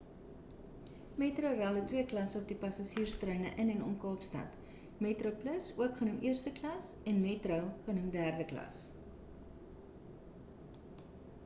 metrorail 1.17 1.75
het 1.79 1.85
twee 1.91 2.05
klasse 2.11 2.39
op 2.39 2.53
passasierstreine 2.63 3.51
in 3.65 3.69
en 3.75 3.83
om 3.89 3.93
kaapstad: 4.05 4.57
metroplus 5.07 5.69
ook 5.83 6.01
genoem 6.01 6.19
eerste 6.31 6.55
klas 6.59 6.91
en 7.13 7.21
metro 7.27 7.61
genoem 7.85 8.11
derde 8.19 8.51
klas 8.55 8.83